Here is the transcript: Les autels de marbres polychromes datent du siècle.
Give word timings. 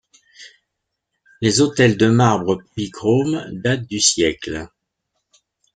Les 1.41 1.61
autels 1.61 1.95
de 1.95 2.07
marbres 2.07 2.59
polychromes 2.73 3.45
datent 3.53 3.85
du 3.87 3.99
siècle. 3.99 4.67